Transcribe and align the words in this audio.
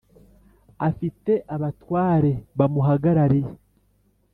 afite 0.87 1.33
abatware 1.55 2.31
bamuhagarariye. 2.57 3.51